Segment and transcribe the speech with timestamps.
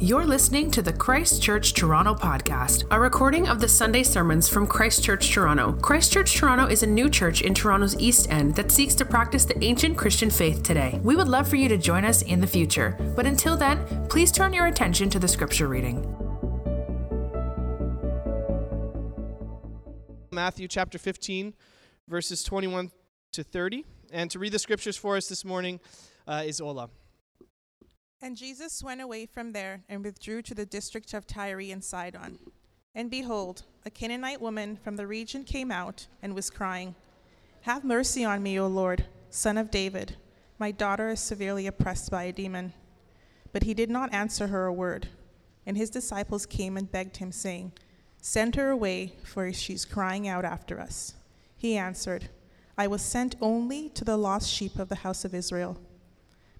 [0.00, 4.66] You're listening to the Christ Church Toronto podcast, a recording of the Sunday sermons from
[4.66, 5.72] Christ Church Toronto.
[5.74, 9.44] Christ Church Toronto is a new church in Toronto's East End that seeks to practice
[9.44, 10.98] the ancient Christian faith today.
[11.04, 14.32] We would love for you to join us in the future, but until then, please
[14.32, 16.00] turn your attention to the scripture reading.
[20.32, 21.54] Matthew chapter 15,
[22.08, 22.90] verses 21
[23.32, 23.84] to 30.
[24.10, 25.80] And to read the scriptures for us this morning
[26.26, 26.88] uh, is Ola.
[28.24, 32.38] And Jesus went away from there and withdrew to the district of Tyre and Sidon.
[32.94, 36.94] And behold, a Canaanite woman from the region came out and was crying,
[37.62, 40.14] Have mercy on me, O Lord, son of David.
[40.56, 42.72] My daughter is severely oppressed by a demon.
[43.52, 45.08] But he did not answer her a word.
[45.66, 47.72] And his disciples came and begged him, saying,
[48.20, 51.14] Send her away, for she's crying out after us.
[51.56, 52.28] He answered,
[52.78, 55.76] I was sent only to the lost sheep of the house of Israel.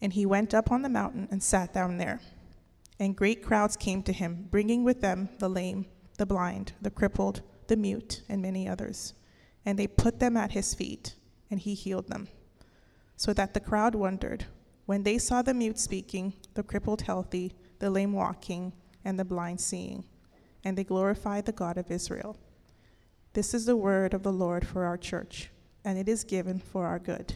[0.00, 2.20] And he went up on the mountain and sat down there.
[3.00, 5.86] And great crowds came to him, bringing with them the lame,
[6.18, 9.14] the blind, the crippled, the mute, and many others.
[9.64, 11.14] And they put them at his feet,
[11.50, 12.28] and he healed them.
[13.16, 14.46] So that the crowd wondered
[14.86, 18.72] when they saw the mute speaking, the crippled healthy, the lame walking,
[19.04, 20.04] and the blind seeing.
[20.64, 22.36] And they glorified the God of Israel.
[23.34, 25.50] This is the word of the Lord for our church,
[25.84, 27.34] and it is given for our good.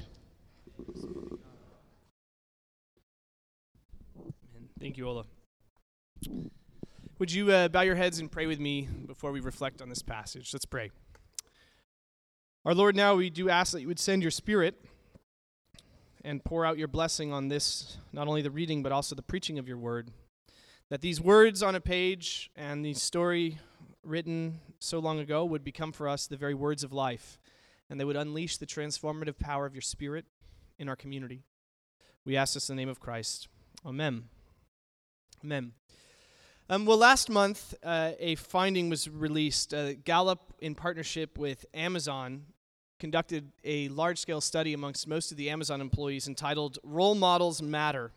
[4.82, 5.24] Thank you, Ola.
[7.20, 10.02] Would you uh, bow your heads and pray with me before we reflect on this
[10.02, 10.52] passage?
[10.52, 10.90] Let's pray.
[12.64, 14.74] Our Lord, now we do ask that you would send your Spirit
[16.24, 19.56] and pour out your blessing on this, not only the reading, but also the preaching
[19.56, 20.10] of your word.
[20.90, 23.60] That these words on a page and the story
[24.02, 27.38] written so long ago would become for us the very words of life,
[27.88, 30.24] and they would unleash the transformative power of your Spirit
[30.76, 31.44] in our community.
[32.24, 33.46] We ask this in the name of Christ.
[33.86, 34.24] Amen.
[35.44, 35.72] Amen.
[36.70, 39.74] Um, well, last month, uh, a finding was released.
[39.74, 42.44] Uh, Gallup, in partnership with Amazon,
[43.00, 48.12] conducted a large scale study amongst most of the Amazon employees entitled Role Models Matter.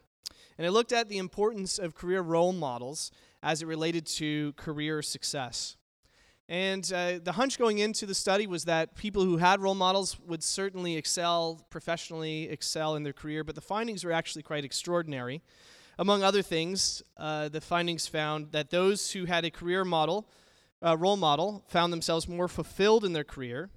[0.60, 5.02] And it looked at the importance of career role models as it related to career
[5.02, 5.78] success.
[6.48, 10.20] And uh, the hunch going into the study was that people who had role models
[10.28, 15.42] would certainly excel professionally, excel in their career, but the findings were actually quite extraordinary.
[15.98, 20.28] Among other things, uh, the findings found that those who had a career model,
[20.86, 23.70] uh, role model, found themselves more fulfilled in their career.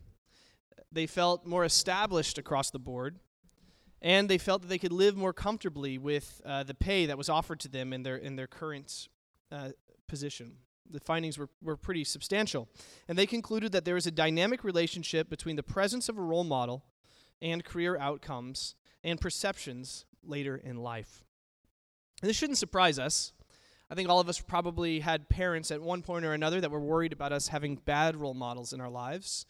[0.90, 3.20] They felt more established across the board,
[4.02, 7.28] and they felt that they could live more comfortably with uh, the pay that was
[7.28, 9.08] offered to them in their in their current
[9.52, 9.70] uh,
[10.08, 10.56] position.
[10.90, 12.66] The findings were, were pretty substantial,
[13.06, 16.44] and they concluded that there is a dynamic relationship between the presence of a role
[16.44, 16.82] model
[17.40, 18.74] and career outcomes
[19.04, 21.22] and perceptions later in life.
[22.20, 23.32] And this shouldn't surprise us.
[23.90, 26.80] I think all of us probably had parents at one point or another that were
[26.80, 29.46] worried about us having bad role models in our lives.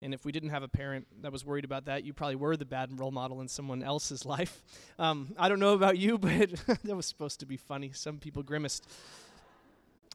[0.00, 2.56] And if we didn't have a parent that was worried about that, you probably were
[2.56, 4.62] the bad role model in someone else's life.
[4.98, 6.50] Um, I don't know about you, but
[6.84, 7.92] that was supposed to be funny.
[7.92, 8.86] Some people grimaced.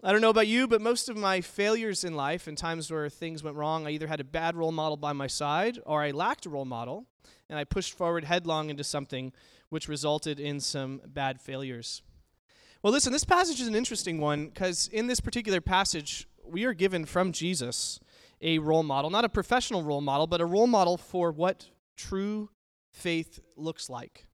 [0.03, 3.09] I don't know about you, but most of my failures in life and times where
[3.09, 6.12] things went wrong, I either had a bad role model by my side or I
[6.12, 7.06] lacked a role model
[7.50, 9.34] and I pushed forward headlong into something
[9.69, 12.01] which resulted in some bad failures.
[12.83, 16.73] Well, listen, this passage is an interesting one because in this particular passage, we are
[16.73, 18.00] given from Jesus
[18.41, 22.50] a role model, not a professional role model, but a role model for what true
[22.91, 24.27] faith looks like.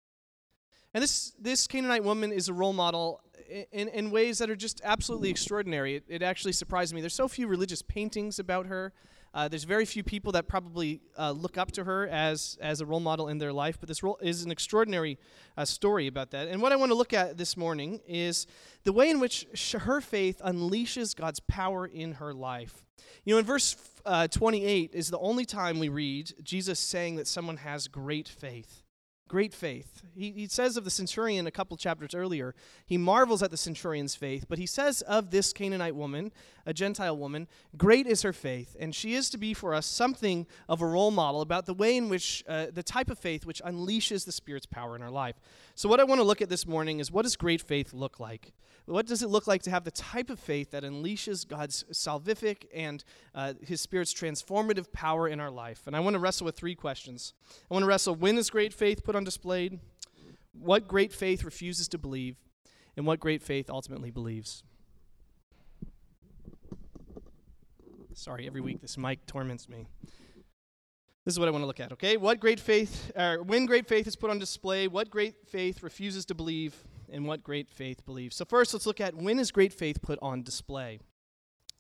[0.94, 3.22] And this, this Canaanite woman is a role model
[3.72, 5.96] in, in ways that are just absolutely extraordinary.
[5.96, 7.02] It, it actually surprised me.
[7.02, 8.94] There's so few religious paintings about her.
[9.33, 12.85] Uh, there's very few people that probably uh, look up to her as, as a
[12.85, 15.18] role model in their life, but this role is an extraordinary
[15.57, 16.47] uh, story about that.
[16.47, 18.45] And what I want to look at this morning is
[18.83, 22.85] the way in which sh- her faith unleashes God's power in her life.
[23.25, 23.75] You know, in verse
[24.06, 28.82] uh, 28 is the only time we read Jesus saying that someone has great faith
[29.28, 30.04] great faith.
[30.16, 32.54] He, he says of the centurion a couple chapters earlier,
[32.86, 36.31] he marvels at the centurion's faith, but he says of this Canaanite woman
[36.66, 37.48] a Gentile woman.
[37.78, 41.12] Great is her faith, and she is to be for us something of a role
[41.12, 44.66] model about the way in which, uh, the type of faith which unleashes the Spirit's
[44.66, 45.36] power in our life.
[45.76, 48.19] So, what I want to look at this morning is what does great faith look
[48.19, 48.54] like?
[48.85, 52.65] What does it look like to have the type of faith that unleashes God's salvific
[52.74, 53.03] and
[53.33, 55.83] uh, His Spirit's transformative power in our life?
[55.88, 57.33] And I want to wrestle with three questions.
[57.69, 59.80] I want to wrestle when is great faith put on display?
[60.51, 62.35] What great faith refuses to believe?
[62.97, 64.63] And what great faith ultimately believes?
[68.13, 69.88] Sorry, every week this mic torments me.
[71.25, 72.18] This is what I want to look at, okay?
[72.18, 76.25] What great faith, uh, when great faith is put on display, what great faith refuses
[76.25, 76.75] to believe,
[77.13, 78.36] and what great faith believes.
[78.36, 81.00] So, first, let's look at when is great faith put on display.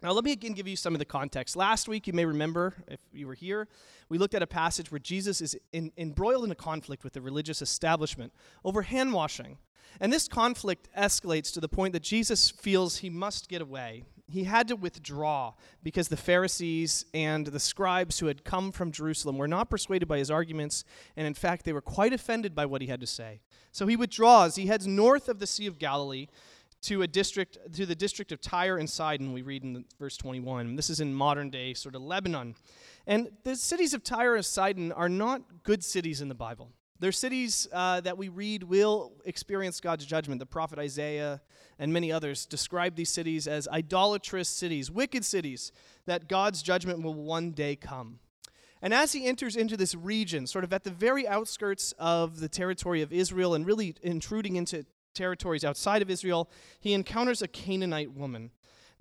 [0.01, 1.55] Now, let me again give you some of the context.
[1.55, 3.69] Last week, you may remember, if you were here,
[4.09, 7.21] we looked at a passage where Jesus is in, embroiled in a conflict with the
[7.21, 8.33] religious establishment
[8.65, 9.57] over hand washing.
[10.01, 14.45] And this conflict escalates to the point that Jesus feels he must get away he
[14.45, 19.47] had to withdraw because the Pharisees and the scribes who had come from Jerusalem were
[19.47, 20.83] not persuaded by his arguments,
[21.15, 23.41] and in fact, they were quite offended by what he had to say.
[23.71, 24.55] So he withdraws.
[24.55, 26.27] He heads north of the Sea of Galilee
[26.83, 29.33] to a district to the district of Tyre and Sidon.
[29.33, 30.75] We read in verse 21.
[30.75, 32.55] This is in modern day sort of Lebanon,
[33.07, 36.71] and the cities of Tyre and Sidon are not good cities in the Bible.
[37.03, 40.39] They're cities uh, that we read will experience God's judgment.
[40.39, 41.41] The prophet Isaiah
[41.77, 45.73] and many others describe these cities as idolatrous cities, wicked cities,
[46.05, 48.19] that God's judgment will one day come.
[48.81, 52.47] And as he enters into this region, sort of at the very outskirts of the
[52.47, 58.13] territory of Israel and really intruding into territories outside of Israel, he encounters a Canaanite
[58.13, 58.49] woman.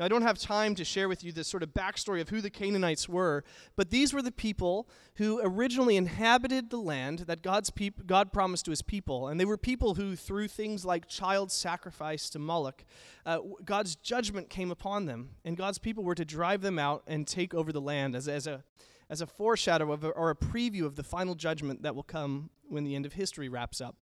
[0.02, 2.40] Now, I don't have time to share with you the sort of backstory of who
[2.40, 3.44] the Canaanites were,
[3.76, 8.64] but these were the people who originally inhabited the land that God's peop- God promised
[8.64, 9.28] to his people.
[9.28, 12.84] And they were people who, through things like child sacrifice to Moloch,
[13.24, 15.36] uh, God's judgment came upon them.
[15.44, 18.48] And God's people were to drive them out and take over the land as, as,
[18.48, 18.64] a,
[19.08, 22.82] as a foreshadow of or a preview of the final judgment that will come when
[22.82, 23.94] the end of history wraps up.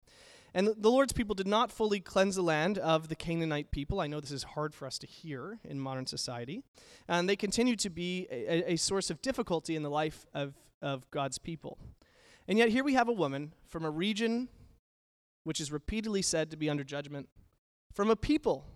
[0.54, 4.00] And the Lord's people did not fully cleanse the land of the Canaanite people.
[4.00, 6.62] I know this is hard for us to hear in modern society.
[7.06, 11.10] And they continue to be a, a, source of difficulty in the life of, of
[11.10, 11.78] God's people.
[12.46, 14.48] And yet, here we have a woman from a region
[15.44, 17.28] which is repeatedly said to be under judgment,
[17.92, 18.66] from a people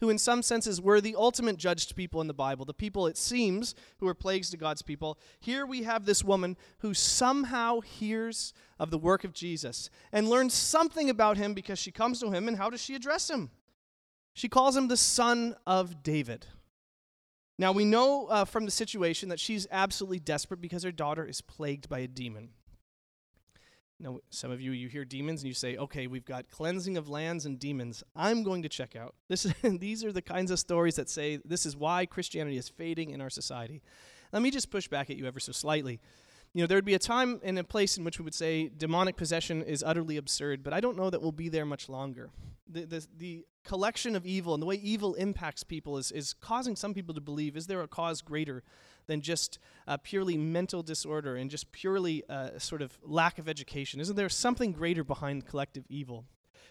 [0.00, 3.16] who, in some senses, were the ultimate judged people in the Bible, the people, it
[3.16, 5.18] seems, who were plagues to God's people.
[5.38, 10.54] Here we have this woman who somehow hears of the work of Jesus and learns
[10.54, 13.50] something about him because she comes to him, and how does she address him?
[14.32, 16.46] She calls him the son of David.
[17.58, 21.42] Now, we know uh, from the situation that she's absolutely desperate because her daughter is
[21.42, 22.50] plagued by a demon.
[24.00, 27.10] Now, some of you, you hear demons and you say, okay, we've got cleansing of
[27.10, 28.02] lands and demons.
[28.16, 29.14] I'm going to check out.
[29.28, 33.10] This, these are the kinds of stories that say this is why Christianity is fading
[33.10, 33.82] in our society.
[34.32, 36.00] Let me just push back at you ever so slightly.
[36.54, 38.70] You know, there would be a time and a place in which we would say
[38.74, 42.30] demonic possession is utterly absurd, but I don't know that we'll be there much longer.
[42.68, 46.74] The, the, the collection of evil and the way evil impacts people is, is causing
[46.74, 48.62] some people to believe is there a cause greater
[49.10, 49.58] than just
[49.88, 54.00] uh, purely mental disorder and just purely uh, sort of lack of education?
[54.00, 56.24] Isn't there something greater behind collective evil?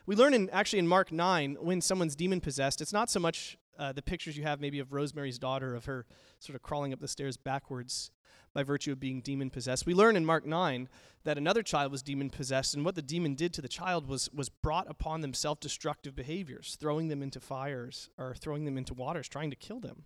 [0.06, 3.58] We learn in actually in Mark 9 when someone's demon possessed, it's not so much
[3.78, 6.06] uh, the pictures you have maybe of Rosemary's daughter, of her
[6.40, 8.12] sort of crawling up the stairs backwards
[8.54, 9.86] by virtue of being demon possessed.
[9.86, 10.90] We learn in Mark 9
[11.24, 14.30] that another child was demon possessed, and what the demon did to the child was,
[14.34, 18.94] was brought upon them self destructive behaviors, throwing them into fires or throwing them into
[18.94, 20.04] waters, trying to kill them.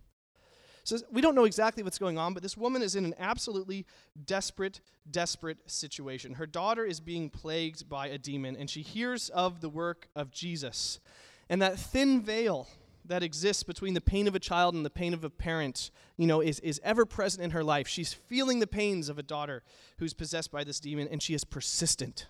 [0.84, 3.86] So we don't know exactly what's going on, but this woman is in an absolutely
[4.26, 6.34] desperate, desperate situation.
[6.34, 10.30] Her daughter is being plagued by a demon, and she hears of the work of
[10.30, 11.00] Jesus.
[11.48, 12.68] And that thin veil
[13.06, 16.26] that exists between the pain of a child and the pain of a parent, you
[16.26, 17.88] know, is, is ever present in her life.
[17.88, 19.62] She's feeling the pains of a daughter
[19.98, 22.26] who's possessed by this demon, and she is persistent.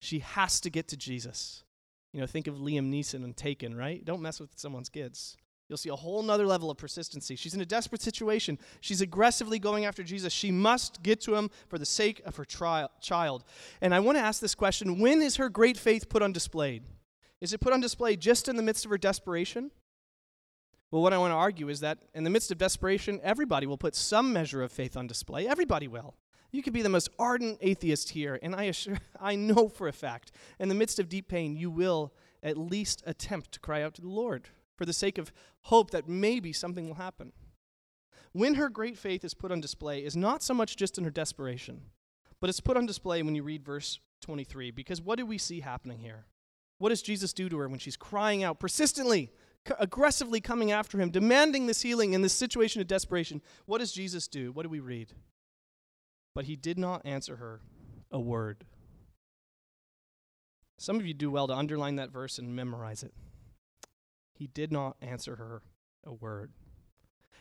[0.00, 1.64] She has to get to Jesus.
[2.12, 4.04] You know, think of Liam Neeson and Taken, right?
[4.04, 5.36] Don't mess with someone's kids.
[5.68, 7.34] You'll see a whole nother level of persistency.
[7.34, 8.58] She's in a desperate situation.
[8.80, 10.32] She's aggressively going after Jesus.
[10.32, 13.44] She must get to him for the sake of her child.
[13.80, 16.82] And I want to ask this question when is her great faith put on display?
[17.40, 19.70] Is it put on display just in the midst of her desperation?
[20.90, 23.76] Well, what I want to argue is that in the midst of desperation, everybody will
[23.76, 25.48] put some measure of faith on display.
[25.48, 26.14] Everybody will.
[26.52, 29.92] You could be the most ardent atheist here, and I, assure, I know for a
[29.92, 30.30] fact,
[30.60, 34.00] in the midst of deep pain, you will at least attempt to cry out to
[34.00, 35.32] the Lord for the sake of
[35.66, 37.32] hope that maybe something will happen.
[38.32, 41.10] When her great faith is put on display is not so much just in her
[41.10, 41.82] desperation,
[42.40, 44.70] but it's put on display when you read verse 23.
[44.70, 46.26] Because what do we see happening here?
[46.78, 49.32] What does Jesus do to her when she's crying out persistently,
[49.66, 53.42] c- aggressively coming after him, demanding this healing in this situation of desperation.
[53.64, 54.52] What does Jesus do?
[54.52, 55.14] What do we read?
[56.34, 57.60] But he did not answer her
[58.10, 58.64] a word.
[60.78, 63.14] Some of you do well to underline that verse and memorize it.
[64.38, 65.62] He did not answer her
[66.04, 66.52] a word.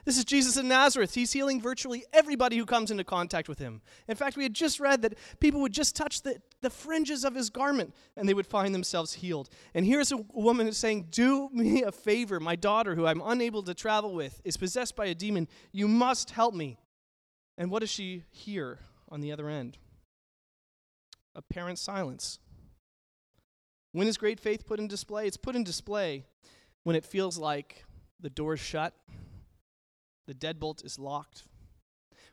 [0.05, 1.15] This is Jesus in Nazareth.
[1.15, 3.81] He's healing virtually everybody who comes into contact with him.
[4.07, 7.33] In fact, we had just read that people would just touch the, the fringes of
[7.33, 9.49] his garment and they would find themselves healed.
[9.73, 12.39] And here's a woman who's saying, Do me a favor.
[12.39, 15.47] My daughter, who I'm unable to travel with, is possessed by a demon.
[15.71, 16.77] You must help me.
[17.57, 19.79] And what does she hear on the other end?
[21.33, 22.37] Apparent silence.
[23.91, 25.25] When is great faith put in display?
[25.25, 26.25] It's put in display
[26.85, 27.83] when it feels like
[28.21, 28.93] the door's shut
[30.27, 31.43] the deadbolt is locked.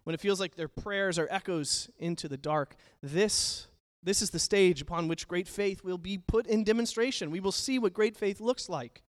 [0.04, 3.68] When it feels like their prayers are echoes into the dark, this,
[4.02, 7.30] this is the stage upon which great faith will be put in demonstration.
[7.30, 9.02] We will see what great faith looks like.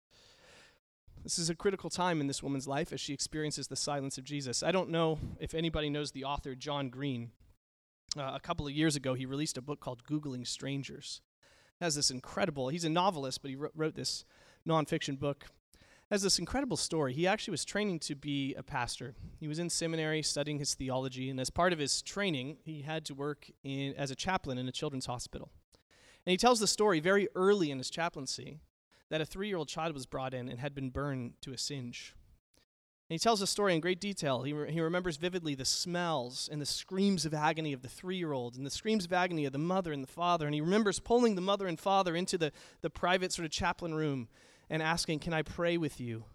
[1.24, 4.26] This is a critical time in this woman's life as she experiences the silence of
[4.26, 4.62] Jesus.
[4.62, 7.32] I don't know if anybody knows the author John Green.
[8.18, 11.22] Uh, a couple of years ago, he released a book called Googling Strangers.
[11.80, 14.26] It has this incredible, he's a novelist, but he wrote, wrote this
[14.68, 15.46] nonfiction book
[16.12, 17.14] has this incredible story.
[17.14, 19.16] He actually was training to be a pastor.
[19.40, 23.06] He was in seminary studying his theology, and as part of his training, he had
[23.06, 25.50] to work in, as a chaplain in a children's hospital.
[26.26, 28.60] And he tells the story very early in his chaplaincy
[29.10, 31.58] that a three year old child was brought in and had been burned to a
[31.58, 32.16] singe.
[33.10, 34.44] And he tells the story in great detail.
[34.44, 38.16] He, re- he remembers vividly the smells and the screams of agony of the three
[38.18, 40.46] year old and the screams of agony of the mother and the father.
[40.46, 42.52] And he remembers pulling the mother and father into the,
[42.82, 44.30] the private sort of chaplain room
[44.74, 46.26] and asking, Can I pray with you?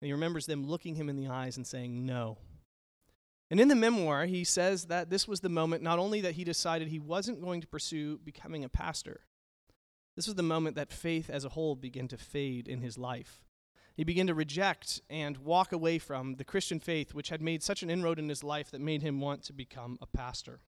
[0.00, 2.36] And he remembers them looking him in the eyes and saying, No.
[3.50, 6.44] And in the memoir, he says that this was the moment not only that he
[6.44, 9.20] decided he wasn't going to pursue becoming a pastor,
[10.14, 13.42] this was the moment that faith as a whole began to fade in his life.
[13.94, 17.82] He began to reject and walk away from the Christian faith, which had made such
[17.82, 20.60] an inroad in his life that made him want to become a pastor.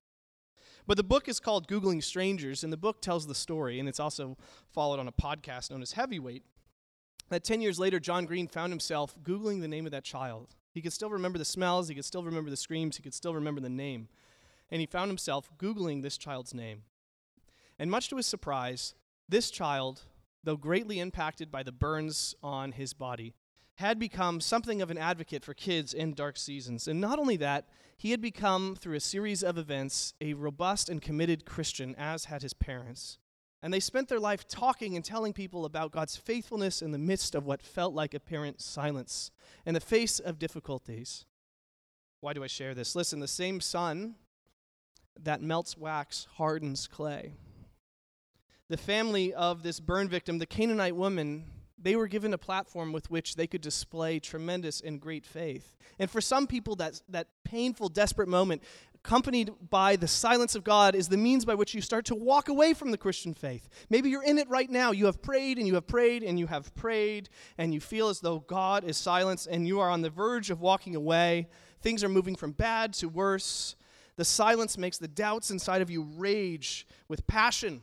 [0.87, 3.99] But the book is called Googling Strangers, and the book tells the story, and it's
[3.99, 4.35] also
[4.71, 6.43] followed on a podcast known as Heavyweight,
[7.29, 10.55] that 10 years later, John Green found himself Googling the name of that child.
[10.71, 13.33] He could still remember the smells, he could still remember the screams, he could still
[13.33, 14.07] remember the name.
[14.71, 16.83] And he found himself Googling this child's name.
[17.79, 18.93] And much to his surprise,
[19.27, 20.01] this child,
[20.43, 23.33] though greatly impacted by the burns on his body,
[23.75, 26.87] had become something of an advocate for kids in dark seasons.
[26.87, 31.01] And not only that, he had become, through a series of events, a robust and
[31.01, 33.17] committed Christian, as had his parents.
[33.61, 37.35] And they spent their life talking and telling people about God's faithfulness in the midst
[37.35, 39.31] of what felt like apparent silence,
[39.65, 41.25] in the face of difficulties.
[42.21, 42.95] Why do I share this?
[42.95, 44.15] Listen, the same sun
[45.21, 47.33] that melts wax hardens clay.
[48.69, 51.45] The family of this burn victim, the Canaanite woman,
[51.81, 55.77] they were given a platform with which they could display tremendous and great faith.
[55.97, 58.63] And for some people, that, that painful, desperate moment
[59.03, 62.49] accompanied by the silence of God, is the means by which you start to walk
[62.49, 63.69] away from the Christian faith.
[63.89, 64.91] Maybe you're in it right now.
[64.91, 68.19] You have prayed and you have prayed and you have prayed, and you feel as
[68.19, 71.47] though God is silence and you are on the verge of walking away.
[71.81, 73.75] Things are moving from bad to worse.
[74.17, 77.81] The silence makes the doubts inside of you rage with passion.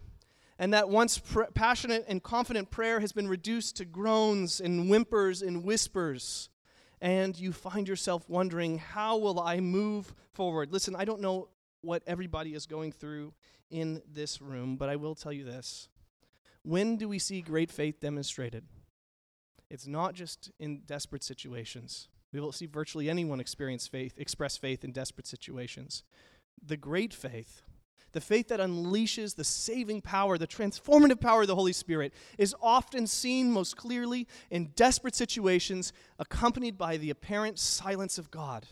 [0.58, 5.42] And that once pr- passionate and confident prayer has been reduced to groans and whimpers
[5.42, 6.50] and whispers
[7.06, 10.72] and you find yourself wondering, how will I move forward?
[10.72, 13.32] Listen, I don't know what everybody is going through
[13.70, 15.88] in this room, but I will tell you this.
[16.64, 18.64] When do we see great faith demonstrated?
[19.70, 22.08] It's not just in desperate situations.
[22.32, 26.02] We will see virtually anyone experience faith, express faith in desperate situations.
[26.60, 27.62] The great faith
[28.16, 32.54] the faith that unleashes the saving power, the transformative power of the Holy Spirit, is
[32.62, 38.68] often seen most clearly in desperate situations, accompanied by the apparent silence of God.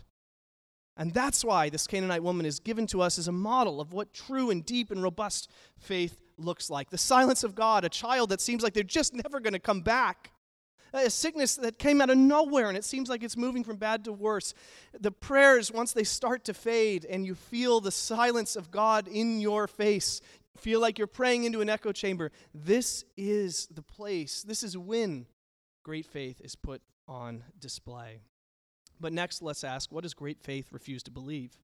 [0.97, 4.15] And that's why this Canaanite woman is given to us as a model of what
[4.15, 6.89] true and deep and robust faith looks like.
[6.89, 9.83] The silence of God, a child that seems like they're just never going to come
[9.83, 10.31] back
[11.03, 14.05] a sickness that came out of nowhere and it seems like it's moving from bad
[14.05, 14.55] to worse.
[14.99, 19.41] The prayers, once they start to fade and you feel the silence of God in
[19.41, 20.21] your face,
[20.57, 25.27] feel like you're praying into an echo chamber, this is the place, this is when
[25.83, 28.23] great faith is put on display.
[29.01, 31.59] But next, let's ask what does great faith refuse to believe?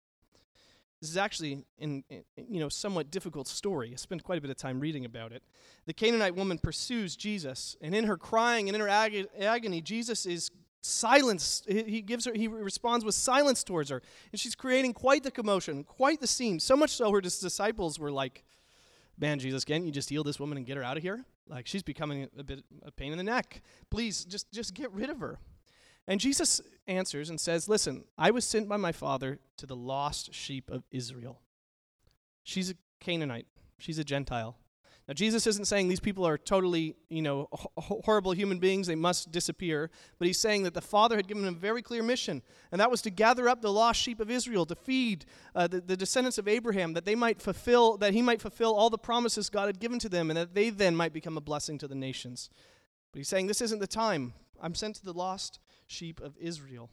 [1.01, 3.91] This is actually in, in, you know somewhat difficult story.
[3.93, 5.43] I spent quite a bit of time reading about it.
[5.87, 10.27] The Canaanite woman pursues Jesus, and in her crying and in her ag- agony, Jesus
[10.27, 10.51] is
[10.83, 11.67] silenced.
[11.69, 15.85] He gives her he responds with silence towards her, and she's creating quite the commotion,
[15.85, 16.61] quite the scene.
[16.61, 18.45] So much so her disciples were like,
[19.19, 21.67] "Man, Jesus, can't you just heal this woman and get her out of here?" Like
[21.67, 23.63] she's becoming a bit a pain in the neck.
[23.91, 25.39] Please just just get rid of her.
[26.11, 30.35] And Jesus answers and says, "Listen, I was sent by my Father to the lost
[30.35, 31.41] sheep of Israel."
[32.43, 33.47] She's a Canaanite.
[33.79, 34.59] She's a Gentile.
[35.07, 37.49] Now, Jesus isn't saying these people are totally, you know,
[37.79, 39.89] horrible human beings, they must disappear,
[40.19, 42.91] but he's saying that the Father had given him a very clear mission, and that
[42.91, 46.39] was to gather up the lost sheep of Israel, to feed uh, the, the descendants
[46.39, 49.79] of Abraham, that they might fulfill, that he might fulfill all the promises God had
[49.79, 52.51] given to them, and that they then might become a blessing to the nations.
[53.13, 54.35] But he's saying, This isn't the time.
[54.61, 55.61] I'm sent to the lost
[55.91, 56.91] sheep of Israel.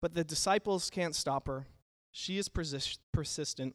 [0.00, 1.66] But the disciples can't stop her.
[2.10, 3.74] She is persis- persistent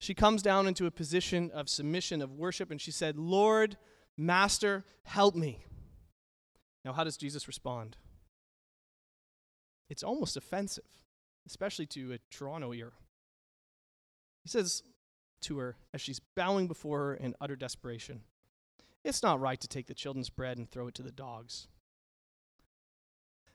[0.00, 3.76] she comes down into a position of submission, of worship, and she said, Lord,
[4.16, 5.62] Master, help me.
[6.86, 7.98] Now, how does Jesus respond?
[9.90, 10.84] It's almost offensive,
[11.46, 12.92] especially to a Toronto ear.
[14.42, 14.82] He says
[15.42, 18.22] to her, as she's bowing before her in utter desperation,
[19.04, 21.68] It's not right to take the children's bread and throw it to the dogs.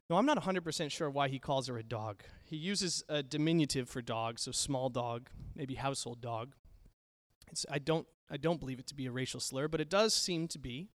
[0.09, 2.23] No, I'm not 100% sure why he calls her a dog.
[2.43, 6.53] He uses a diminutive for dog, so small dog, maybe household dog.
[7.51, 10.13] It's, I, don't, I don't believe it to be a racial slur, but it does
[10.13, 10.89] seem to be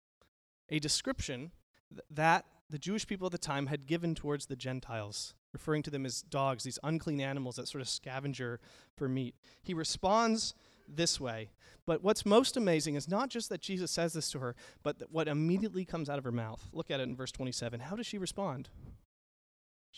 [0.69, 1.53] a description
[1.91, 5.91] th- that the Jewish people at the time had given towards the Gentiles, referring to
[5.91, 8.61] them as dogs, these unclean animals that sort of scavenger
[8.95, 9.35] for meat.
[9.63, 10.53] He responds
[10.87, 11.51] this way.
[11.87, 15.29] But what's most amazing is not just that Jesus says this to her, but what
[15.29, 16.69] immediately comes out of her mouth.
[16.73, 17.81] Look at it in verse 27.
[17.81, 18.69] How does she respond?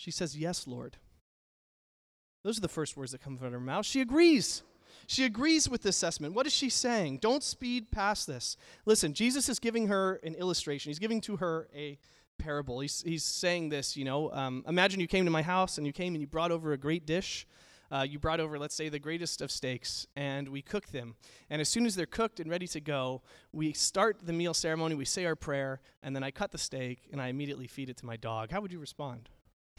[0.01, 0.97] She says, Yes, Lord.
[2.43, 3.85] Those are the first words that come out of her mouth.
[3.85, 4.63] She agrees.
[5.05, 6.33] She agrees with this assessment.
[6.33, 7.19] What is she saying?
[7.19, 8.57] Don't speed past this.
[8.87, 10.89] Listen, Jesus is giving her an illustration.
[10.89, 11.99] He's giving to her a
[12.39, 12.79] parable.
[12.79, 15.93] He's, he's saying this, you know, um, imagine you came to my house and you
[15.93, 17.45] came and you brought over a great dish.
[17.91, 21.13] Uh, you brought over, let's say, the greatest of steaks, and we cook them.
[21.51, 24.95] And as soon as they're cooked and ready to go, we start the meal ceremony,
[24.95, 27.97] we say our prayer, and then I cut the steak and I immediately feed it
[27.97, 28.49] to my dog.
[28.49, 29.29] How would you respond?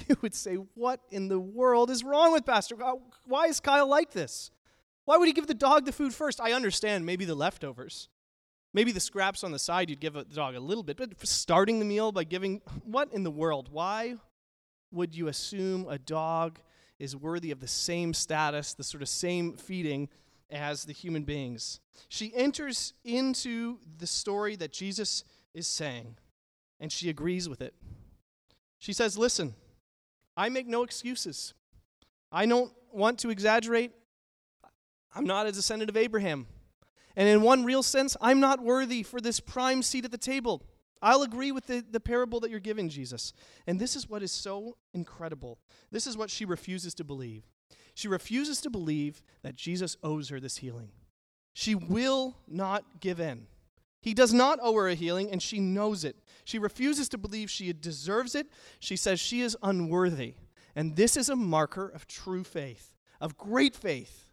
[0.09, 2.76] you would say, What in the world is wrong with Pastor?
[3.25, 4.50] Why is Kyle like this?
[5.04, 6.40] Why would he give the dog the food first?
[6.40, 8.09] I understand maybe the leftovers.
[8.75, 11.78] Maybe the scraps on the side you'd give the dog a little bit, but starting
[11.78, 13.68] the meal by giving, what in the world?
[13.71, 14.16] Why
[14.90, 16.59] would you assume a dog
[16.99, 20.09] is worthy of the same status, the sort of same feeding
[20.50, 21.81] as the human beings?
[22.09, 26.16] She enters into the story that Jesus is saying,
[26.81, 27.74] and she agrees with it.
[28.79, 29.55] She says, Listen,
[30.37, 31.55] I make no excuses.
[32.31, 33.92] I don't want to exaggerate.
[35.14, 36.47] I'm not a descendant of Abraham.
[37.16, 40.62] And in one real sense, I'm not worthy for this prime seat at the table.
[41.03, 43.33] I'll agree with the, the parable that you're giving, Jesus.
[43.66, 45.59] And this is what is so incredible.
[45.90, 47.45] This is what she refuses to believe.
[47.95, 50.92] She refuses to believe that Jesus owes her this healing.
[51.53, 53.47] She will not give in.
[54.03, 56.17] He does not owe her a healing, and she knows it.
[56.45, 58.49] She refuses to believe she deserves it.
[58.81, 60.35] She says she is unworthy.
[60.75, 64.33] And this is a marker of true faith, of great faith.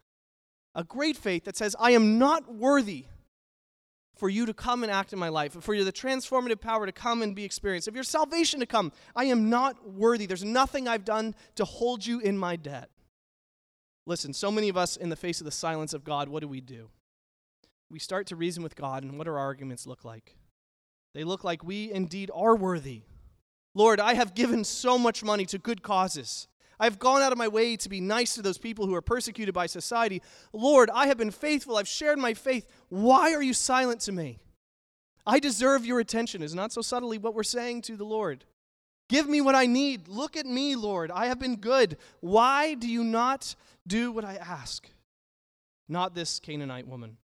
[0.74, 3.06] A great faith that says, I am not worthy
[4.16, 7.22] for you to come and act in my life, for the transformative power to come
[7.22, 8.92] and be experienced, of your salvation to come.
[9.16, 10.26] I am not worthy.
[10.26, 12.90] There's nothing I've done to hold you in my debt.
[14.04, 16.48] Listen, so many of us, in the face of the silence of God, what do
[16.48, 16.90] we do?
[17.90, 20.36] We start to reason with God, and what our arguments look like?
[21.12, 23.02] They look like we indeed are worthy.
[23.74, 26.46] Lord, I have given so much money to good causes.
[26.78, 29.54] I've gone out of my way to be nice to those people who are persecuted
[29.54, 30.22] by society.
[30.52, 31.76] Lord, I have been faithful.
[31.76, 32.66] I've shared my faith.
[32.88, 34.38] Why are you silent to me?
[35.26, 38.44] I deserve your attention, is not so subtly what we're saying to the Lord.
[39.08, 40.08] Give me what I need.
[40.08, 41.10] Look at me, Lord.
[41.10, 41.98] I have been good.
[42.20, 43.54] Why do you not
[43.86, 44.88] do what I ask?
[45.88, 47.18] Not this Canaanite woman.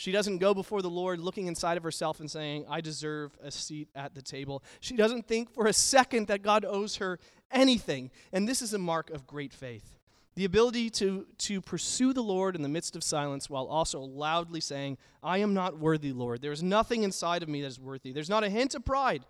[0.00, 3.50] She doesn't go before the Lord looking inside of herself and saying, I deserve a
[3.50, 4.64] seat at the table.
[4.80, 7.18] She doesn't think for a second that God owes her
[7.50, 8.10] anything.
[8.32, 9.98] And this is a mark of great faith.
[10.36, 14.62] The ability to, to pursue the Lord in the midst of silence while also loudly
[14.62, 16.40] saying, I am not worthy, Lord.
[16.40, 18.10] There is nothing inside of me that is worthy.
[18.10, 19.26] There's not a hint of pride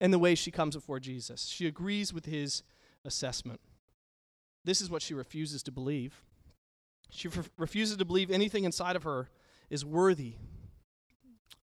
[0.00, 1.44] in the way she comes before Jesus.
[1.44, 2.64] She agrees with his
[3.04, 3.60] assessment.
[4.64, 6.24] This is what she refuses to believe.
[7.08, 9.28] She f- refuses to believe anything inside of her
[9.70, 10.36] is worthy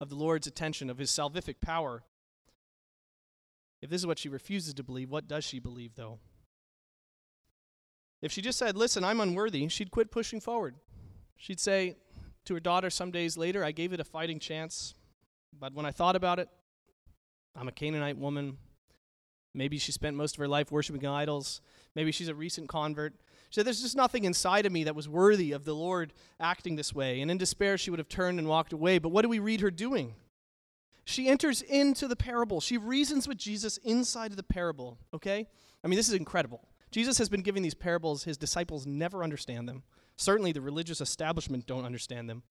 [0.01, 2.03] of the Lord's attention, of his salvific power.
[3.81, 6.19] If this is what she refuses to believe, what does she believe, though?
[8.23, 10.77] If she just said, Listen, I'm unworthy, she'd quit pushing forward.
[11.37, 11.97] She'd say
[12.47, 14.95] to her daughter some days later, I gave it a fighting chance,
[15.59, 16.49] but when I thought about it,
[17.57, 18.59] I'm a Canaanite woman.
[19.55, 21.61] Maybe she spent most of her life worshiping idols.
[21.95, 23.15] Maybe she's a recent convert.
[23.55, 26.75] She said, There's just nothing inside of me that was worthy of the Lord acting
[26.75, 27.21] this way.
[27.21, 28.99] And in despair, she would have turned and walked away.
[28.99, 30.17] But what do we read her doing?
[31.05, 32.61] She enters into the parable.
[32.61, 35.47] She reasons with Jesus inside of the parable, okay?
[35.85, 36.67] I mean, this is incredible.
[36.91, 38.25] Jesus has been giving these parables.
[38.25, 39.85] His disciples never understand them.
[40.17, 42.43] Certainly, the religious establishment don't understand them.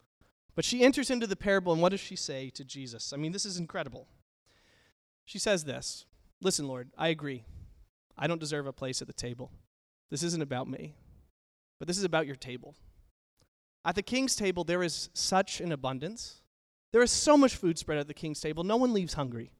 [0.56, 3.12] But she enters into the parable, and what does she say to Jesus?
[3.12, 4.08] I mean, this is incredible.
[5.26, 6.06] She says this
[6.40, 7.44] Listen, Lord, I agree.
[8.18, 9.52] I don't deserve a place at the table.
[10.12, 10.96] This isn't about me,
[11.80, 12.76] but this is about your table.
[13.86, 16.42] At the king's table, there is such an abundance.
[16.92, 19.52] There is so much food spread at the king's table, no one leaves hungry.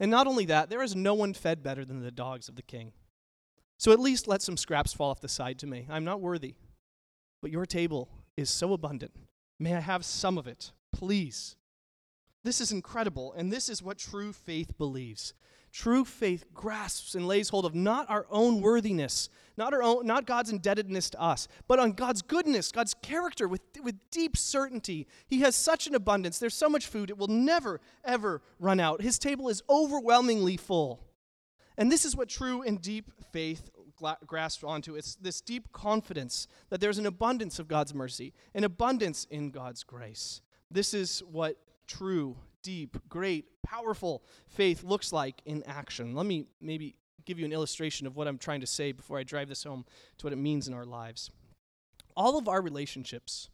[0.00, 2.62] And not only that, there is no one fed better than the dogs of the
[2.62, 2.92] king.
[3.78, 5.86] So at least let some scraps fall off the side to me.
[5.90, 6.54] I'm not worthy.
[7.40, 9.12] But your table is so abundant.
[9.58, 11.56] May I have some of it, please?
[12.44, 15.34] This is incredible, and this is what true faith believes.
[15.72, 20.26] True faith grasps and lays hold of not our own worthiness, not, our own, not
[20.26, 25.06] God's indebtedness to us, but on God's goodness, God's character with, with deep certainty.
[25.26, 26.38] He has such an abundance.
[26.38, 29.02] There's so much food, it will never, ever run out.
[29.02, 31.04] His table is overwhelmingly full.
[31.76, 33.70] And this is what true and deep faith
[34.26, 34.94] grasps onto.
[34.94, 39.84] It's this deep confidence that there's an abundance of God's mercy, an abundance in God's
[39.84, 40.40] grace.
[40.70, 42.36] This is what true,
[42.68, 46.14] deep, great, powerful faith looks like in action.
[46.14, 49.22] Let me maybe give you an illustration of what I'm trying to say before I
[49.22, 49.86] drive this home
[50.18, 51.30] to what it means in our lives.
[52.14, 53.48] All of our relationships,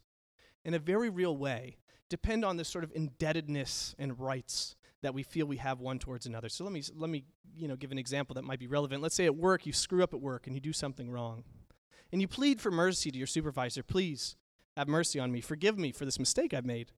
[0.65, 1.77] in a very real way,
[2.09, 6.25] depend on this sort of indebtedness and rights that we feel we have one towards
[6.25, 6.49] another.
[6.49, 7.23] So let me let me
[7.55, 9.01] you know give an example that might be relevant.
[9.01, 11.45] Let's say at work you screw up at work and you do something wrong.
[12.11, 14.35] And you plead for mercy to your supervisor, please
[14.75, 15.39] have mercy on me.
[15.39, 16.91] Forgive me for this mistake I've made.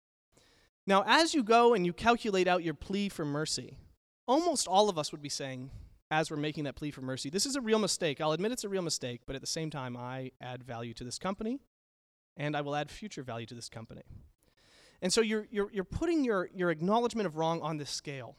[0.88, 3.78] Now, as you go and you calculate out your plea for mercy,
[4.26, 5.70] almost all of us would be saying,
[6.10, 8.22] as we're making that plea for mercy, this is a real mistake.
[8.22, 11.04] I'll admit it's a real mistake, but at the same time, I add value to
[11.04, 11.60] this company,
[12.38, 14.04] and I will add future value to this company.
[15.02, 18.38] And so you're, you're, you're putting your, your acknowledgement of wrong on this scale.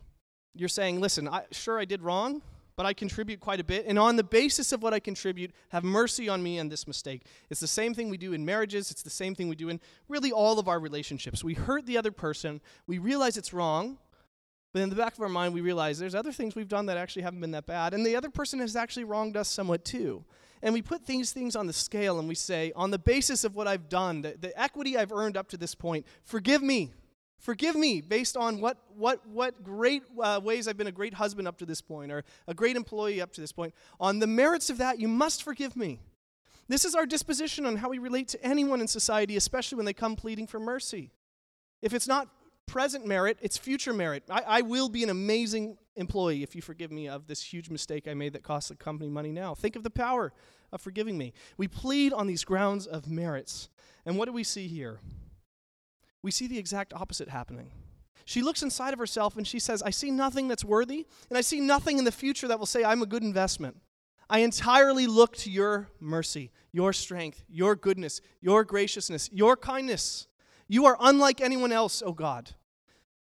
[0.54, 2.40] You're saying, listen, I, sure, I did wrong,
[2.79, 3.87] but I contribute quite a bit.
[3.88, 7.25] And on the basis of what I contribute, have mercy on me and this mistake.
[7.51, 9.81] It's the same thing we do in marriages, it's the same thing we do in
[10.09, 11.43] really all of our relationships.
[11.43, 13.99] We hurt the other person, we realize it's wrong,
[14.73, 16.97] but in the back of our mind, we realize there's other things we've done that
[16.97, 17.95] actually haven't been that bad.
[17.95, 20.25] And the other person has actually wronged us somewhat too.
[20.62, 23.57] And we put these things on the scale and we say, on the basis of
[23.57, 26.93] what I've done, the, the equity I've earned up to this point, forgive me.
[27.38, 31.46] Forgive me based on what, what, what great uh, ways I've been a great husband
[31.46, 33.74] up to this point or a great employee up to this point.
[34.01, 36.01] On the merits of that, you must forgive me.
[36.68, 39.92] This is our disposition on how we relate to anyone in society, especially when they
[39.92, 41.11] come pleading for mercy.
[41.81, 42.29] If it's not
[42.66, 44.24] present merit, it's future merit.
[44.29, 48.07] I, I will be an amazing employee if you forgive me of this huge mistake
[48.07, 49.55] I made that costs the company money now.
[49.55, 50.33] Think of the power
[50.72, 51.33] of forgiving me.
[51.57, 53.68] We plead on these grounds of merits.
[54.05, 55.01] And what do we see here?
[56.22, 57.70] We see the exact opposite happening.
[58.24, 61.40] She looks inside of herself and she says, I see nothing that's worthy, and I
[61.40, 63.76] see nothing in the future that will say I'm a good investment.
[64.28, 70.26] I entirely look to your mercy, your strength, your goodness, your graciousness, your kindness.
[70.68, 72.50] You are unlike anyone else, O God.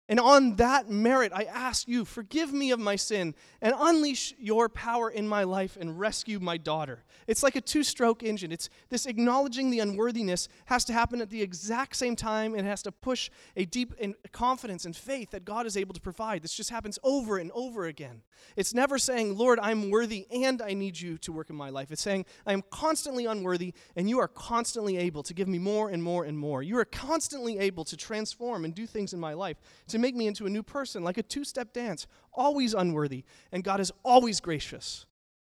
[0.07, 4.69] And on that merit, I ask you, forgive me of my sin and unleash your
[4.69, 7.03] power in my life and rescue my daughter.
[7.25, 8.51] It's like a two stroke engine.
[8.51, 12.83] It's this acknowledging the unworthiness has to happen at the exact same time and has
[12.83, 13.95] to push a deep
[14.31, 16.43] confidence and faith that God is able to provide.
[16.43, 18.21] This just happens over and over again.
[18.55, 21.91] It's never saying, Lord, I'm worthy and I need you to work in my life.
[21.91, 25.89] It's saying, I am constantly unworthy and you are constantly able to give me more
[25.89, 26.61] and more and more.
[26.61, 29.57] You are constantly able to transform and do things in my life
[29.95, 33.23] to make me into a new person, like a two step dance, always unworthy.
[33.51, 35.05] And God is always gracious,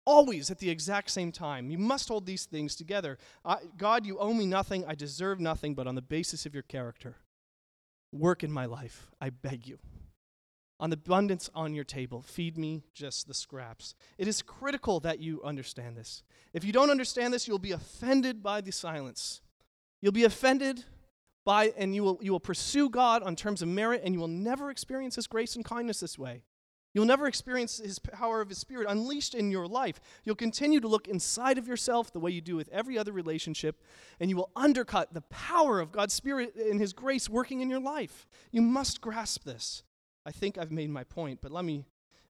[0.05, 1.69] always at the exact same time.
[1.69, 3.17] You must hold these things together.
[3.43, 4.85] I, God, you owe me nothing.
[4.85, 7.15] I deserve nothing, but on the basis of your character,
[8.13, 9.09] work in my life.
[9.19, 9.79] I beg you.
[10.79, 13.95] On the abundance on your table, feed me just the scraps.
[14.19, 16.21] It is critical that you understand this.
[16.53, 19.41] If you don't understand this, you'll be offended by the silence.
[19.99, 20.85] You'll be offended
[21.47, 24.27] by, and you will, you will pursue God on terms of merit, and you will
[24.27, 26.43] never experience His grace and kindness this way.
[26.93, 30.01] You'll never experience His power of His Spirit unleashed in your life.
[30.25, 33.81] You'll continue to look inside of yourself the way you do with every other relationship,
[34.19, 37.79] and you will undercut the power of God's Spirit and His grace working in your
[37.79, 38.27] life.
[38.51, 39.83] You must grasp this.
[40.25, 41.85] I think I've made my point, but let me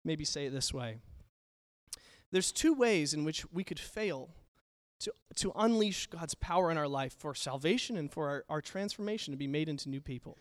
[0.05, 0.97] maybe say it this way.
[2.31, 4.29] There's two ways in which we could fail
[4.99, 9.31] to, to unleash God's power in our life for salvation and for our, our transformation
[9.31, 10.37] to be made into new people.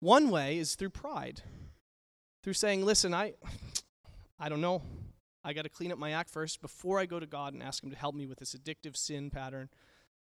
[0.00, 1.42] One way is through pride,
[2.42, 3.34] through saying, listen, I,
[4.38, 4.82] I don't know.
[5.42, 7.82] I got to clean up my act first before I go to God and ask
[7.82, 9.68] Him to help me with this addictive sin pattern.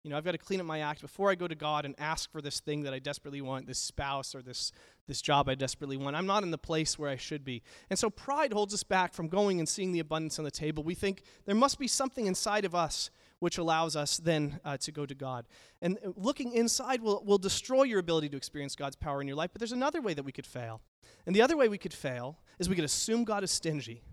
[0.08, 1.94] You know, I've got to clean up my act before I go to God and
[1.98, 4.72] ask for this thing that I desperately want, this spouse or this,
[5.06, 6.16] this job I desperately want.
[6.16, 7.62] I'm not in the place where I should be.
[7.90, 10.82] And so pride holds us back from going and seeing the abundance on the table.
[10.82, 14.90] We think there must be something inside of us which allows us then uh, to
[14.90, 15.46] go to God.
[15.82, 19.36] And uh, looking inside will, will destroy your ability to experience God's power in your
[19.36, 19.50] life.
[19.52, 20.80] But there's another way that we could fail.
[21.26, 24.04] And the other way we could fail is we could assume God is stingy.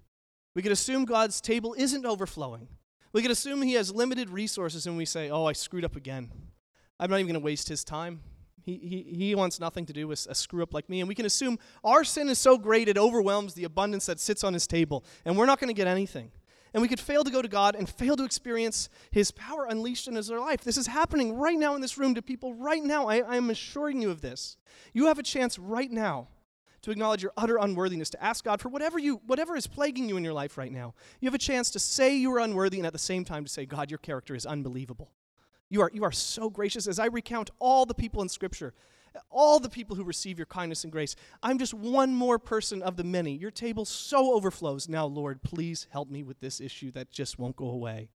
[0.55, 2.67] We could assume God's table isn't overflowing.
[3.15, 6.30] We could assume he has limited resources and we say, oh, I screwed up again.
[6.99, 8.19] I'm not even going to waste his time.
[8.62, 10.99] He, he, he wants nothing to do with a screw up like me.
[10.99, 14.43] And we can assume our sin is so great it overwhelms the abundance that sits
[14.43, 16.30] on his table, and we're not going to get anything.
[16.73, 20.10] And we could fail to go to God and fail to experience his power unleashed
[20.10, 20.65] in our life.
[20.65, 23.08] This is happening right now in this room to people right now.
[23.08, 24.58] I, I am assuring you of this.
[24.91, 26.28] You have a chance right now
[26.86, 30.17] to acknowledge your utter unworthiness, to ask God for whatever you whatever is plaguing you
[30.17, 30.93] in your life right now.
[31.19, 33.52] You have a chance to say you are unworthy and at the same time to
[33.52, 35.12] say, God, your character is unbelievable.
[35.67, 36.88] You are, you are so gracious.
[36.88, 38.76] As I recount all the people in Scripture,
[39.32, 42.98] all the people who receive your kindness and grace, I'm just one more person of
[42.98, 43.36] the many.
[43.36, 44.88] Your table so overflows.
[44.88, 48.10] Now, Lord, please help me with this issue that just won't go away.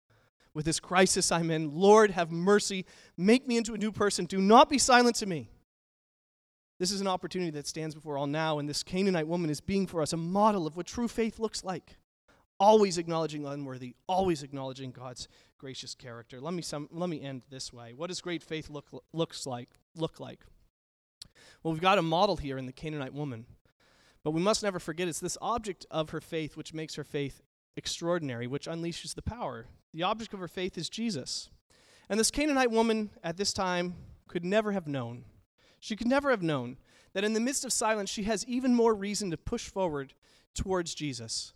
[0.53, 2.85] With this crisis I'm in, Lord, have mercy.
[3.17, 4.25] Make me into a new person.
[4.25, 5.49] Do not be silent to me.
[6.79, 9.85] This is an opportunity that stands before all now, and this Canaanite woman is being
[9.85, 11.97] for us a model of what true faith looks like.
[12.57, 16.39] Always acknowledging unworthy, always acknowledging God's gracious character.
[16.39, 17.93] Let me, some, let me end this way.
[17.93, 20.39] What does great faith look, looks like, look like?
[21.63, 23.45] Well, we've got a model here in the Canaanite woman.
[24.23, 27.41] But we must never forget it's this object of her faith which makes her faith
[27.75, 29.67] extraordinary, which unleashes the power.
[29.93, 31.49] The object of her faith is Jesus.
[32.09, 33.95] And this Canaanite woman at this time
[34.27, 35.25] could never have known
[35.79, 36.77] she could never have known
[37.13, 40.13] that in the midst of silence, she has even more reason to push forward
[40.53, 41.53] towards Jesus.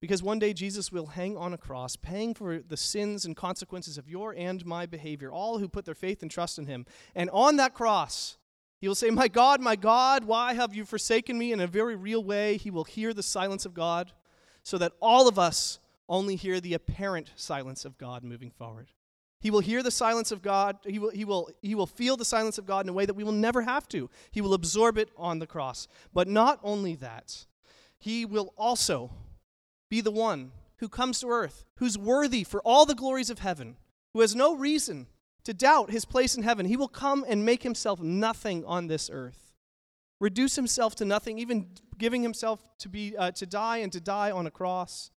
[0.00, 3.96] Because one day Jesus will hang on a cross, paying for the sins and consequences
[3.96, 6.84] of your and my behavior, all who put their faith and trust in him.
[7.14, 8.36] And on that cross,
[8.78, 11.52] he will say, My God, my God, why have you forsaken me?
[11.52, 14.12] In a very real way, he will hear the silence of God,
[14.62, 18.90] so that all of us only hear the apparent silence of God moving forward.
[19.40, 20.78] He will hear the silence of God.
[20.86, 23.14] He will, he, will, he will feel the silence of God in a way that
[23.14, 24.10] we will never have to.
[24.30, 25.88] He will absorb it on the cross.
[26.12, 27.46] But not only that,
[27.98, 29.10] he will also
[29.88, 33.76] be the one who comes to earth, who's worthy for all the glories of heaven,
[34.12, 35.06] who has no reason
[35.44, 36.66] to doubt his place in heaven.
[36.66, 39.52] He will come and make himself nothing on this earth,
[40.18, 41.68] reduce himself to nothing, even
[41.98, 45.10] giving himself to, be, uh, to die and to die on a cross.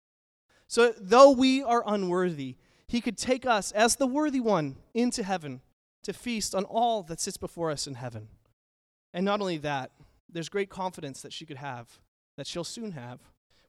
[0.67, 2.57] So, though we are unworthy,
[2.89, 5.61] he could take us as the worthy one into heaven
[6.03, 8.29] to feast on all that sits before us in heaven.
[9.13, 9.93] And not only that,
[10.29, 11.99] there's great confidence that she could have,
[12.37, 13.21] that she'll soon have,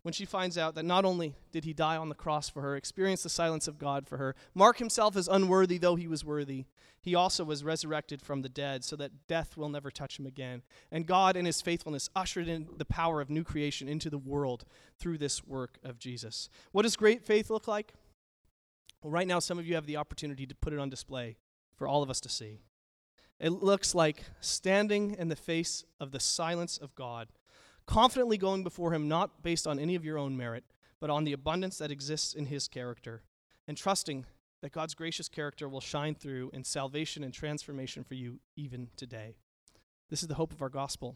[0.01, 2.75] when she finds out that not only did he die on the cross for her,
[2.75, 6.65] experience the silence of God for her, mark himself as unworthy though he was worthy,
[7.01, 10.61] he also was resurrected from the dead so that death will never touch him again.
[10.91, 14.63] And God, in his faithfulness, ushered in the power of new creation into the world
[14.97, 16.49] through this work of Jesus.
[16.71, 17.93] What does great faith look like?
[19.01, 21.37] Well, right now, some of you have the opportunity to put it on display
[21.75, 22.59] for all of us to see.
[23.39, 27.29] It looks like standing in the face of the silence of God,
[27.85, 30.65] confidently going before Him, not based on any of your own merit,
[30.99, 33.23] but on the abundance that exists in His character,
[33.67, 34.25] and trusting
[34.61, 39.37] that God's gracious character will shine through in salvation and transformation for you even today.
[40.09, 41.15] This is the hope of our gospel.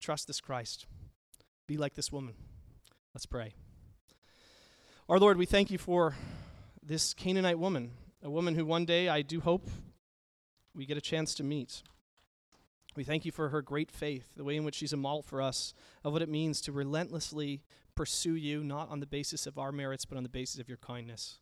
[0.00, 0.86] Trust this Christ.
[1.66, 2.34] Be like this woman.
[3.12, 3.52] Let's pray.
[5.06, 6.14] Our Lord, we thank you for
[6.86, 7.92] this Canaanite woman,
[8.22, 9.68] a woman who one day I do hope
[10.74, 11.82] we get a chance to meet.
[12.94, 15.40] We thank you for her great faith, the way in which she's a model for
[15.40, 15.72] us
[16.04, 17.62] of what it means to relentlessly
[17.94, 20.78] pursue you, not on the basis of our merits, but on the basis of your
[20.78, 21.38] kindness.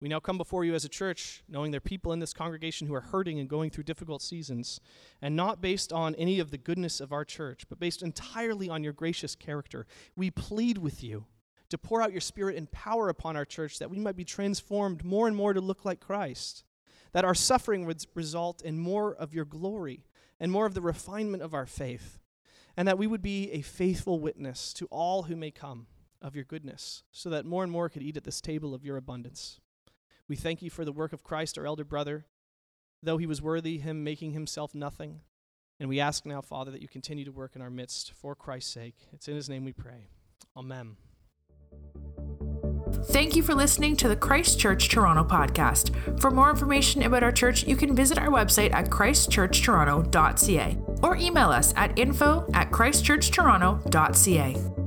[0.00, 2.86] We now come before you as a church, knowing there are people in this congregation
[2.86, 4.80] who are hurting and going through difficult seasons,
[5.20, 8.82] and not based on any of the goodness of our church, but based entirely on
[8.82, 9.86] your gracious character.
[10.16, 11.26] We plead with you
[11.70, 15.04] to pour out your spirit and power upon our church that we might be transformed
[15.04, 16.64] more and more to look like Christ,
[17.12, 20.04] that our suffering would result in more of your glory
[20.38, 22.18] and more of the refinement of our faith,
[22.76, 25.86] and that we would be a faithful witness to all who may come
[26.22, 28.96] of your goodness, so that more and more could eat at this table of your
[28.96, 29.60] abundance.
[30.28, 32.26] We thank you for the work of Christ, our elder brother,
[33.02, 35.20] though he was worthy, him making himself nothing.
[35.78, 38.72] And we ask now, Father, that you continue to work in our midst for Christ's
[38.72, 38.96] sake.
[39.12, 40.08] It's in his name we pray.
[40.56, 40.96] Amen.
[43.06, 46.20] Thank you for listening to the Christchurch Toronto podcast.
[46.20, 51.50] For more information about our church, you can visit our website at christchurchtoronto.ca or email
[51.50, 54.79] us at info at christchurchtoronto.ca.